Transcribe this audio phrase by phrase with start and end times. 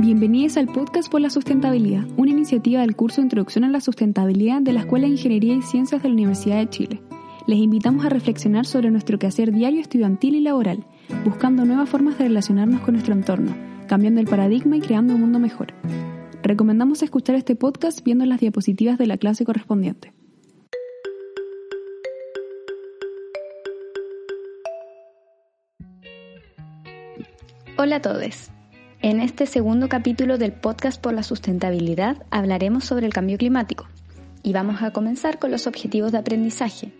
[0.00, 4.62] Bienvenidos al podcast por la sustentabilidad, una iniciativa del curso de Introducción a la Sustentabilidad
[4.62, 7.02] de la Escuela de Ingeniería y Ciencias de la Universidad de Chile.
[7.48, 10.86] Les invitamos a reflexionar sobre nuestro quehacer diario estudiantil y laboral,
[11.24, 13.56] buscando nuevas formas de relacionarnos con nuestro entorno,
[13.88, 15.74] cambiando el paradigma y creando un mundo mejor.
[16.44, 20.12] Recomendamos escuchar este podcast viendo las diapositivas de la clase correspondiente.
[27.76, 28.52] Hola a todos.
[29.08, 33.88] En este segundo capítulo del podcast por la sustentabilidad hablaremos sobre el cambio climático
[34.42, 36.92] y vamos a comenzar con los objetivos de aprendizaje.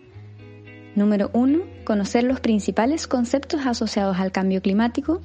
[0.95, 1.59] Número 1.
[1.85, 5.21] Conocer los principales conceptos asociados al cambio climático.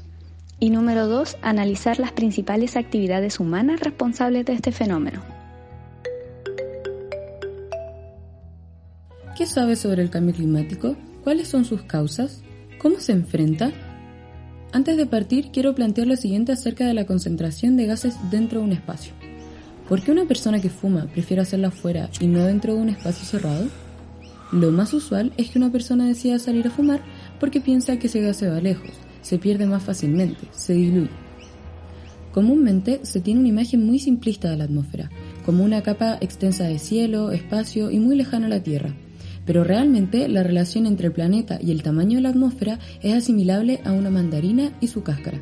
[0.60, 1.38] Y número 2.
[1.41, 5.22] Analizar las principales actividades humanas responsables de este fenómeno.
[9.38, 10.96] ¿Qué sabes sobre el cambio climático?
[11.22, 12.42] ¿Cuáles son sus causas?
[12.77, 13.72] ¿Cómo se enfrenta?
[14.74, 18.66] Antes de partir, quiero plantear lo siguiente acerca de la concentración de gases dentro de
[18.66, 19.12] un espacio.
[19.88, 23.25] ¿Por qué una persona que fuma prefiere hacerlo afuera y no dentro de un espacio
[23.25, 23.69] cerrado?
[24.50, 27.03] Lo más usual es que una persona decida salir a fumar
[27.39, 28.91] porque piensa que ese gas se va lejos,
[29.22, 31.11] se pierde más fácilmente, se diluye.
[32.33, 35.09] Comúnmente se tiene una imagen muy simplista de la atmósfera,
[35.47, 38.92] como una capa extensa de cielo, espacio y muy lejana a la Tierra,
[39.45, 43.81] pero realmente la relación entre el planeta y el tamaño de la atmósfera es asimilable
[43.84, 45.41] a una mandarina y su cáscara.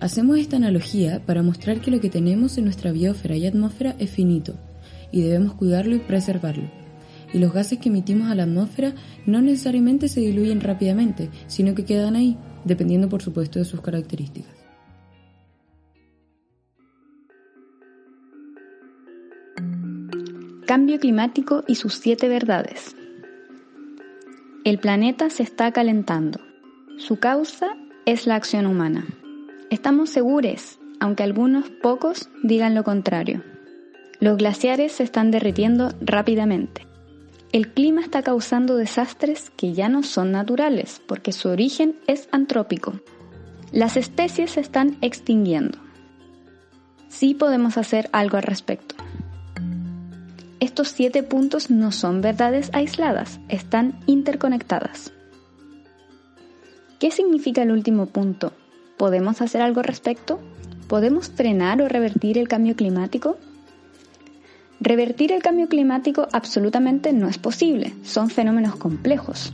[0.00, 4.10] Hacemos esta analogía para mostrar que lo que tenemos en nuestra biosfera y atmósfera es
[4.10, 4.54] finito,
[5.12, 6.70] y debemos cuidarlo y preservarlo.
[7.32, 8.94] Y los gases que emitimos a la atmósfera
[9.26, 14.61] no necesariamente se diluyen rápidamente, sino que quedan ahí, dependiendo por supuesto de sus características.
[20.66, 22.94] Cambio climático y sus siete verdades.
[24.64, 26.38] El planeta se está calentando.
[26.98, 29.04] Su causa es la acción humana.
[29.70, 33.42] Estamos seguros, aunque algunos pocos digan lo contrario.
[34.20, 36.86] Los glaciares se están derritiendo rápidamente.
[37.50, 43.00] El clima está causando desastres que ya no son naturales porque su origen es antrópico.
[43.72, 45.78] Las especies se están extinguiendo.
[47.08, 49.01] Sí podemos hacer algo al respecto
[50.62, 55.12] estos siete puntos no son verdades aisladas, están interconectadas.
[57.00, 58.52] ¿Qué significa el último punto?
[58.96, 60.38] ¿Podemos hacer algo al respecto?
[60.86, 63.38] ¿Podemos frenar o revertir el cambio climático?
[64.78, 69.52] Revertir el cambio climático absolutamente no es posible, son fenómenos complejos.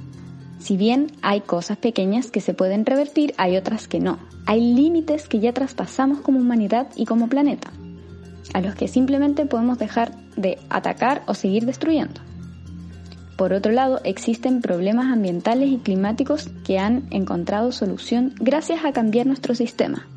[0.59, 4.19] Si bien hay cosas pequeñas que se pueden revertir, hay otras que no.
[4.45, 7.71] Hay límites que ya traspasamos como humanidad y como planeta
[8.55, 12.21] a los que simplemente podemos dejar de atacar o seguir destruyendo.
[13.37, 19.27] Por otro lado, existen problemas ambientales y climáticos que han encontrado solución gracias a cambiar
[19.27, 20.09] nuestro sistema.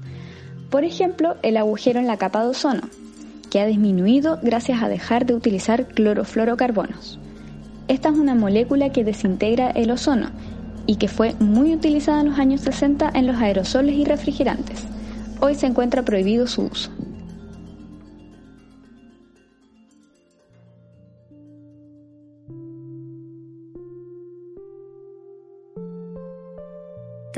[0.71, 2.81] Por ejemplo, el agujero en la capa de ozono,
[3.51, 7.19] que ha disminuido gracias a dejar de utilizar clorofluorocarbonos.
[7.87, 10.29] Esta es una molécula que desintegra el ozono
[10.87, 14.83] y que fue muy utilizada en los años 60 en los aerosoles y refrigerantes.
[15.41, 16.89] Hoy se encuentra prohibido su uso.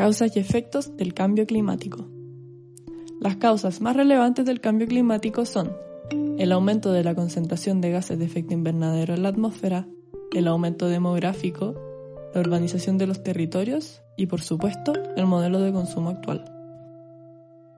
[0.03, 2.09] Causas y efectos del cambio climático.
[3.22, 5.72] Las causas más relevantes del cambio climático son
[6.38, 9.88] el aumento de la concentración de gases de efecto invernadero en la atmósfera,
[10.34, 11.75] el aumento demográfico,
[12.36, 16.52] la urbanización de los territorios y, por supuesto, el modelo de consumo actual.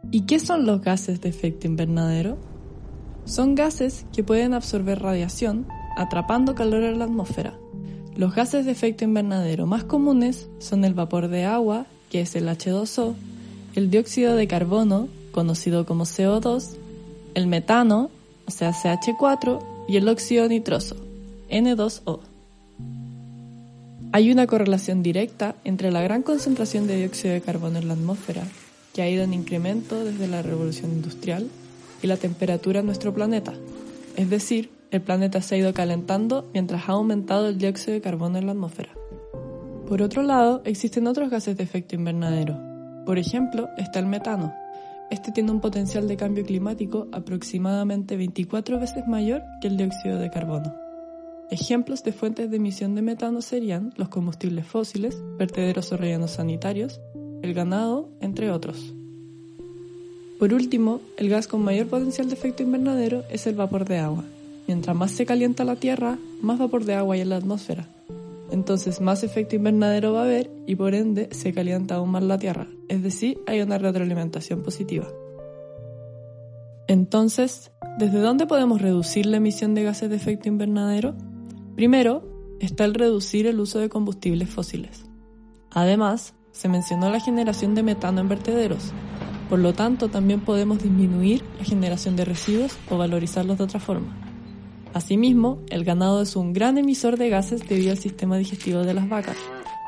[0.10, 2.40] ¿Y qué son los gases de efecto invernadero?
[3.26, 7.54] Son gases que pueden absorber radiación atrapando calor en la atmósfera.
[8.16, 12.48] Los gases de efecto invernadero más comunes son el vapor de agua que es el
[12.48, 13.16] H2O,
[13.76, 16.78] el dióxido de carbono, conocido como CO2,
[17.34, 18.10] el metano,
[18.48, 20.96] o sea CH4, y el óxido nitroso,
[21.50, 22.20] N2O.
[24.12, 28.44] Hay una correlación directa entre la gran concentración de dióxido de carbono en la atmósfera,
[28.94, 31.50] que ha ido en incremento desde la revolución industrial,
[32.02, 33.54] y la temperatura en nuestro planeta.
[34.16, 38.38] Es decir, el planeta se ha ido calentando mientras ha aumentado el dióxido de carbono
[38.38, 38.90] en la atmósfera.
[39.88, 42.58] Por otro lado, existen otros gases de efecto invernadero.
[43.06, 44.52] Por ejemplo, está el metano.
[45.12, 50.32] Este tiene un potencial de cambio climático aproximadamente 24 veces mayor que el dióxido de
[50.32, 50.74] carbono.
[51.52, 57.00] Ejemplos de fuentes de emisión de metano serían los combustibles fósiles, vertederos o rellenos sanitarios,
[57.44, 58.96] el ganado, entre otros.
[60.40, 64.24] Por último, el gas con mayor potencial de efecto invernadero es el vapor de agua.
[64.68, 67.88] Mientras más se calienta la Tierra, más vapor de agua hay en la atmósfera,
[68.52, 72.38] entonces más efecto invernadero va a haber y por ende se calienta aún más la
[72.38, 75.08] Tierra, es decir, hay una retroalimentación positiva.
[76.88, 81.16] Entonces, ¿desde dónde podemos reducir la emisión de gases de efecto invernadero?
[81.76, 85.06] Primero, está el reducir el uso de combustibles fósiles.
[85.72, 88.94] Además, se mencionó la generación de metano en vertederos.
[89.50, 94.25] Por lo tanto, también podemos disminuir la generación de residuos o valorizarlos de otra forma.
[94.96, 99.10] Asimismo, el ganado es un gran emisor de gases debido al sistema digestivo de las
[99.10, 99.36] vacas.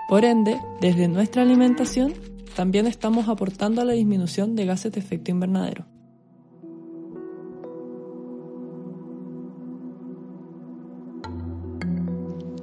[0.10, 2.14] Por ende, desde nuestra alimentación,
[2.58, 5.86] también estamos aportando a la disminución de gases de efecto invernadero.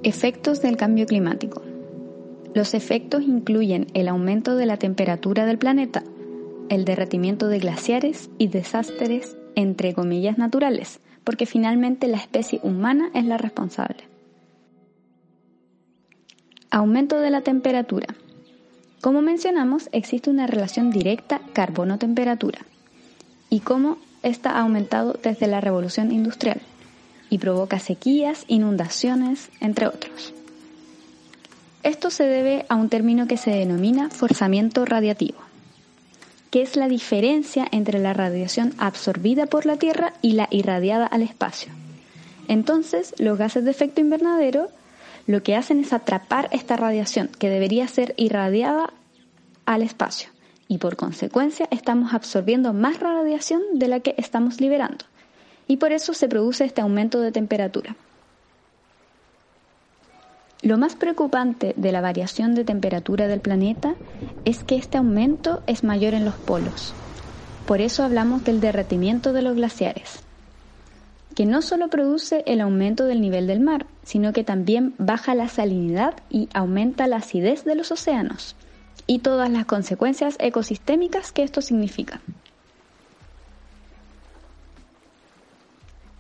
[0.03, 1.63] Efectos del cambio climático.
[2.53, 6.05] Los efectos incluyen el aumento de la temperatura del planeta,
[6.69, 13.25] el derretimiento de glaciares y desastres entre comillas naturales, porque finalmente la especie humana es
[13.25, 14.05] la responsable.
[16.71, 18.15] Aumento de la temperatura.
[19.01, 22.61] Como mencionamos, existe una relación directa carbono-temperatura
[23.51, 26.61] y cómo esta ha aumentado desde la revolución industrial
[27.31, 30.33] y provoca sequías, inundaciones, entre otros.
[31.83, 35.44] Esto se debe a un término que se denomina forzamiento radiativo,
[36.55, 41.23] que es la diferencia entre la radiación absorbida por la Tierra y la irradiada al
[41.23, 41.73] espacio.
[42.47, 44.69] Entonces, los gases de efecto invernadero
[45.27, 48.93] lo que hacen es atrapar esta radiación que debería ser irradiada
[49.67, 50.29] al espacio
[50.69, 55.07] y por consecuencia estamos absorbiendo más radiación de la que estamos liberando
[55.67, 57.97] y por eso se produce este aumento de temperatura.
[60.65, 63.97] Lo más preocupante de la variación de temperatura del planeta
[64.47, 66.95] es que este aumento es mayor en los polos.
[67.67, 70.21] Por eso hablamos del derretimiento de los glaciares,
[71.35, 75.49] que no solo produce el aumento del nivel del mar, sino que también baja la
[75.49, 78.57] salinidad y aumenta la acidez de los océanos
[79.07, 82.23] y todas las consecuencias ecosistémicas que esto significa.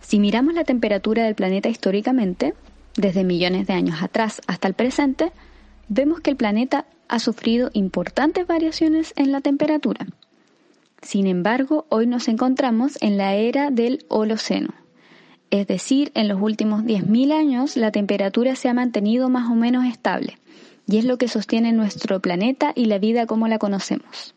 [0.02, 2.52] Si miramos la temperatura del planeta históricamente,
[2.96, 5.32] desde millones de años atrás hasta el presente,
[5.88, 10.06] vemos que el planeta ha sufrido importantes variaciones en la temperatura.
[11.02, 14.74] Sin embargo, hoy nos encontramos en la era del Holoceno,
[15.50, 19.84] es decir, en los últimos 10.000 años la temperatura se ha mantenido más o menos
[19.84, 20.38] estable,
[20.86, 24.34] y es lo que sostiene nuestro planeta y la vida como la conocemos.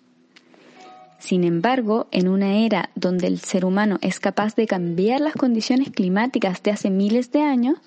[1.19, 5.89] Sin embargo, en una era donde el ser humano es capaz de cambiar las condiciones
[5.89, 7.79] climáticas de hace miles de años,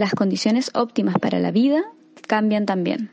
[0.00, 1.82] las condiciones óptimas para la vida
[2.26, 3.10] cambian también.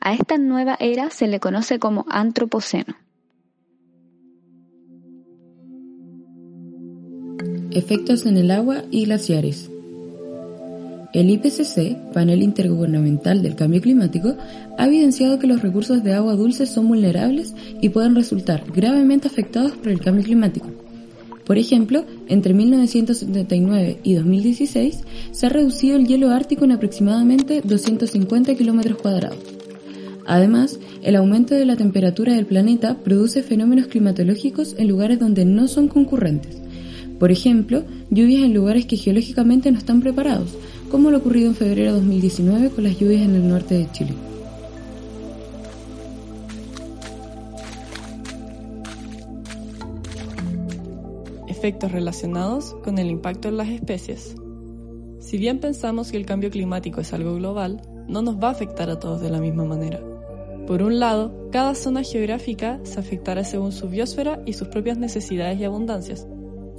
[0.00, 2.94] A esta nueva era se le conoce como antropoceno.
[7.70, 9.70] Efectos en el agua y glaciares.
[11.14, 14.36] El IPCC, Panel Intergubernamental del Cambio Climático,
[14.76, 19.72] ha evidenciado que los recursos de agua dulce son vulnerables y pueden resultar gravemente afectados
[19.72, 20.73] por el cambio climático.
[21.44, 25.00] Por ejemplo, entre 1979 y 2016
[25.30, 29.38] se ha reducido el hielo ártico en aproximadamente 250 kilómetros cuadrados.
[30.26, 35.68] Además, el aumento de la temperatura del planeta produce fenómenos climatológicos en lugares donde no
[35.68, 36.56] son concurrentes.
[37.18, 40.56] Por ejemplo, lluvias en lugares que geológicamente no están preparados,
[40.90, 44.33] como lo ocurrido en febrero de 2019 con las lluvias en el norte de Chile.
[51.64, 54.36] Efectos relacionados con el impacto en las especies.
[55.18, 58.90] Si bien pensamos que el cambio climático es algo global, no nos va a afectar
[58.90, 59.98] a todos de la misma manera.
[60.66, 65.58] Por un lado, cada zona geográfica se afectará según su biosfera y sus propias necesidades
[65.58, 66.28] y abundancias.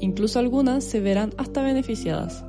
[0.01, 2.45] Incluso algunas se verán hasta beneficiadas.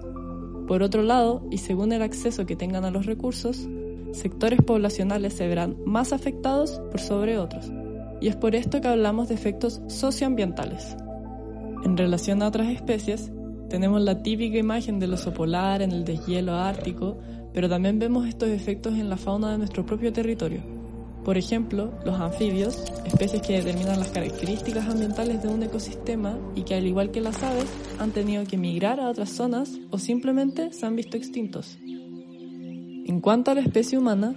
[0.69, 3.67] Por otro lado, y según el acceso que tengan a los recursos,
[4.13, 7.73] sectores poblacionales se verán más afectados por sobre otros.
[8.21, 10.99] Y es por esto que hablamos de efectos socioambientales.
[11.85, 13.31] En relación a otras especies,
[13.69, 17.19] tenemos la típica imagen del oso polar en el deshielo ártico,
[17.53, 20.63] pero también vemos estos efectos en la fauna de nuestro propio territorio
[21.27, 26.77] por ejemplo, los anfibios, especies que determinan las características ambientales de un ecosistema y que
[26.77, 27.67] al igual que las aves
[27.99, 31.79] han tenido que migrar a otras zonas o simplemente se han visto extintos.
[31.83, 34.37] En cuanto a la especie humana,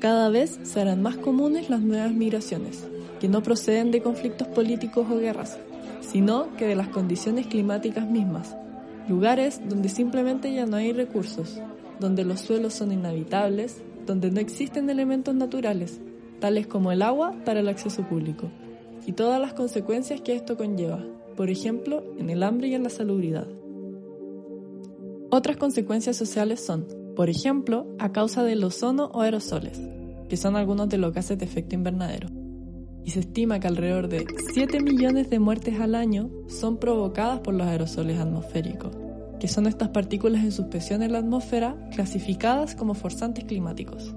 [0.00, 2.84] cada vez serán más comunes las nuevas migraciones,
[3.20, 5.56] que no proceden de conflictos políticos o guerras,
[6.04, 8.56] sino que de las condiciones climáticas mismas,
[9.08, 11.60] lugares donde simplemente ya no hay recursos,
[12.00, 16.00] donde los suelos son inhabitables, donde no existen elementos naturales
[16.44, 18.50] tales como el agua para el acceso público,
[19.06, 21.02] y todas las consecuencias que esto conlleva,
[21.36, 23.48] por ejemplo, en el hambre y en la salubridad.
[25.30, 29.80] Otras consecuencias sociales son, por ejemplo, a causa del ozono o aerosoles,
[30.28, 32.28] que son algunos de los gases de efecto invernadero.
[33.04, 37.54] Y se estima que alrededor de 7 millones de muertes al año son provocadas por
[37.54, 38.96] los aerosoles atmosféricos,
[39.38, 44.14] que son estas partículas en suspensión en la atmósfera clasificadas como forzantes climáticos.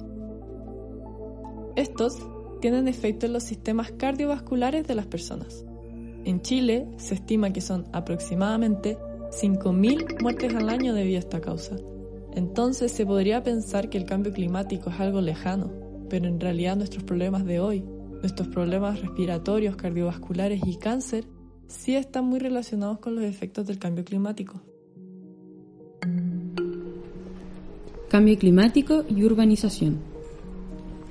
[1.75, 2.17] Estos
[2.61, 5.65] tienen efecto en los sistemas cardiovasculares de las personas.
[6.23, 8.97] En Chile se estima que son aproximadamente
[9.31, 11.75] 5.000 muertes al año debido a esta causa.
[12.33, 15.71] Entonces se podría pensar que el cambio climático es algo lejano,
[16.09, 17.83] pero en realidad nuestros problemas de hoy
[18.21, 21.25] Nuestros problemas respiratorios, cardiovasculares y cáncer
[21.67, 24.61] sí están muy relacionados con los efectos del cambio climático.
[28.09, 29.99] Cambio climático y urbanización.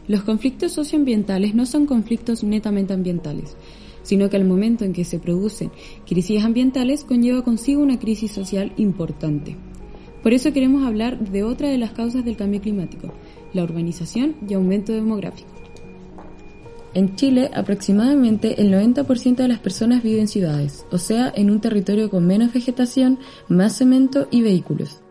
[0.08, 3.56] Los conflictos socioambientales no son conflictos netamente ambientales,
[4.02, 5.70] sino que al momento en que se producen
[6.06, 9.56] crisis ambientales conlleva consigo una crisis social importante.
[10.22, 13.12] Por eso queremos hablar de otra de las causas del cambio climático,
[13.52, 15.65] la urbanización y aumento demográfico.
[16.96, 21.60] En Chile, aproximadamente el 90% de las personas viven en ciudades, o sea, en un
[21.60, 25.02] territorio con menos vegetación, más cemento y vehículos.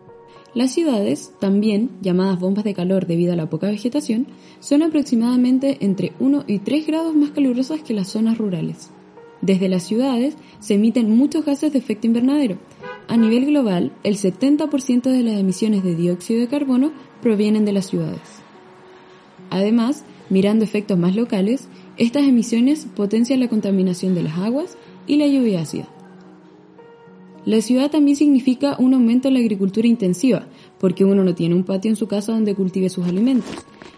[0.52, 4.26] Las ciudades, también llamadas bombas de calor debido a la poca vegetación,
[4.58, 8.90] son aproximadamente entre 1 y 3 grados más calurosas que las zonas rurales.
[9.40, 12.58] Desde las ciudades se emiten muchos gases de efecto invernadero.
[13.06, 16.90] A nivel global, el 70% de las emisiones de dióxido de carbono
[17.22, 18.42] provienen de las ciudades.
[19.50, 24.76] Además, mirando efectos más locales, estas emisiones potencian la contaminación de las aguas
[25.06, 25.88] y la lluvia ácida.
[27.44, 30.46] La ciudad también significa un aumento en la agricultura intensiva,
[30.80, 33.54] porque uno no tiene un patio en su casa donde cultive sus alimentos,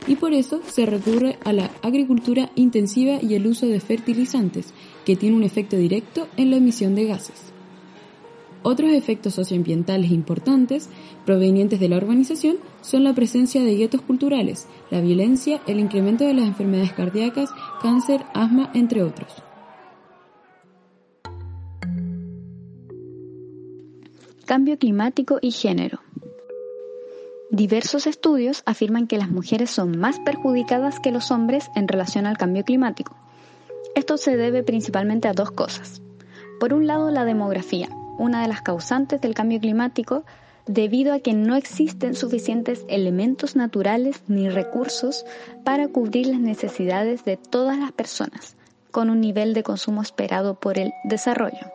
[0.06, 4.74] y por eso se recurre a la agricultura intensiva y el uso de fertilizantes,
[5.06, 7.57] que tiene un efecto directo en la emisión de gases.
[8.70, 10.90] Otros efectos socioambientales importantes
[11.24, 16.34] provenientes de la urbanización son la presencia de guetos culturales, la violencia, el incremento de
[16.34, 17.48] las enfermedades cardíacas,
[17.80, 19.32] cáncer, asma, entre otros.
[24.44, 26.00] Cambio climático y género.
[27.50, 32.36] Diversos estudios afirman que las mujeres son más perjudicadas que los hombres en relación al
[32.36, 33.16] cambio climático.
[33.94, 36.02] Esto se debe principalmente a dos cosas.
[36.60, 40.24] Por un lado, la demografía, una de las causantes del cambio climático
[40.68, 45.24] debido a que no existen suficientes elementos naturales ni recursos
[45.64, 48.56] para cubrir las necesidades de todas las personas
[48.90, 51.72] con un nivel de consumo esperado por el desarrollo.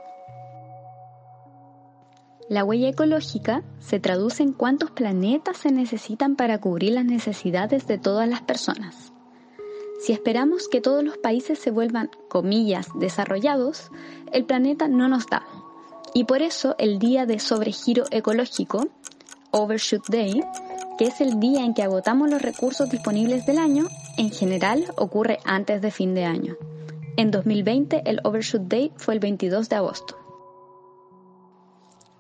[2.50, 7.98] La huella ecológica se traduce en cuántos planetas se necesitan para cubrir las necesidades de
[7.98, 9.14] todas las personas.
[10.02, 13.90] Si esperamos que todos los países se vuelvan, comillas, desarrollados,
[14.34, 15.46] el planeta no nos da
[16.14, 18.88] y por eso el día de sobregiro ecológico,
[19.52, 20.44] Overshoot Day,
[20.98, 25.40] que es el día en que agotamos los recursos disponibles del año, en general ocurre
[25.44, 26.56] antes de fin de año.
[27.18, 30.18] En 2020 el Overshoot Day fue el 22 de agosto.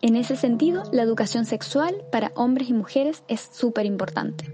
[0.02, 4.52] En ese sentido, la educación sexual para hombres y mujeres es súper importante.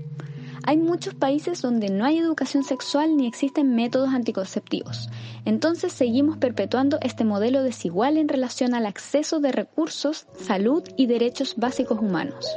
[0.70, 5.10] Hay muchos países donde no hay educación sexual ni existen métodos anticonceptivos.
[5.44, 11.56] Entonces seguimos perpetuando este modelo desigual en relación al acceso de recursos, salud y derechos
[11.58, 12.56] básicos humanos.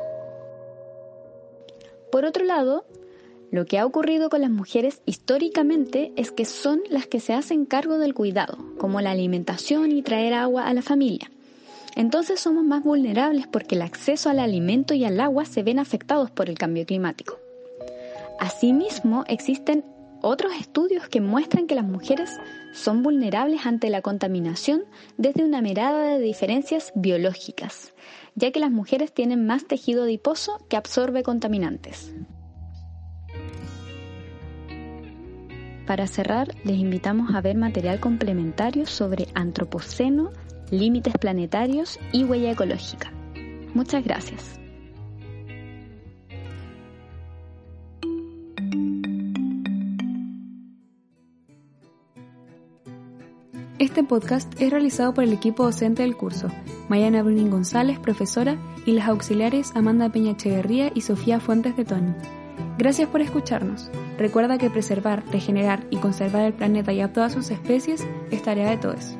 [2.11, 2.85] Por otro lado,
[3.50, 7.64] lo que ha ocurrido con las mujeres históricamente es que son las que se hacen
[7.64, 11.31] cargo del cuidado, como la alimentación y traer agua a la familia.
[11.97, 16.31] Entonces somos más vulnerables porque el acceso al alimento y al agua se ven afectados
[16.31, 17.42] por el cambio climático.
[18.43, 19.85] Asimismo, existen
[20.21, 22.41] otros estudios que muestran que las mujeres
[22.73, 24.83] son vulnerables ante la contaminación
[25.17, 27.95] desde una mirada de diferencias biológicas,
[28.35, 32.13] ya que las mujeres tienen más tejido adiposo que absorbe contaminantes.
[35.87, 40.33] Para cerrar, les invitamos a ver material complementario sobre antropoceno,
[40.69, 43.13] límites planetarios y huella ecológica.
[43.73, 44.62] Muchas gracias.
[53.83, 56.47] Este podcast es realizado por el equipo docente del curso,
[56.89, 62.15] Mayana Brunin González, profesora, y las auxiliares Amanda Peña Echeverría y Sofía Fuentes de Tony.
[62.79, 63.91] Gracias por escucharnos.
[64.19, 68.71] Recuerda que preservar, regenerar y conservar el planeta y a todas sus especies es tarea
[68.71, 69.19] de todos.